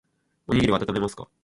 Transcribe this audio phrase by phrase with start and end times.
[0.47, 1.27] おにぎりあたためますか